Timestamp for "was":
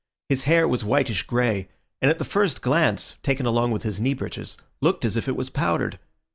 0.67-0.83, 5.35-5.51